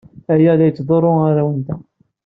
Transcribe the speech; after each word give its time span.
Aya 0.33 0.53
la 0.57 0.65
yettḍurru 0.67 1.11
arraw-nteɣ. 1.27 1.79